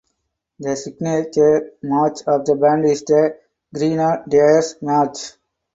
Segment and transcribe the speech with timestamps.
[0.57, 3.37] The signature march of the band is the
[3.71, 5.33] "Grenadiers March".